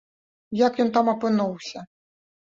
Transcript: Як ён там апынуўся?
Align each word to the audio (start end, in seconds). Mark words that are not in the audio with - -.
Як 0.61 0.79
ён 0.85 0.89
там 0.95 1.13
апынуўся? 1.13 1.85